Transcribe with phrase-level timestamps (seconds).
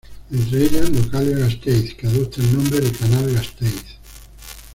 [0.31, 3.85] Entre ellas Localia Gasteiz, que adopta el nombre de Canal Gasteiz.